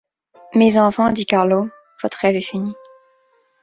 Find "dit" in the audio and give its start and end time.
1.11-1.27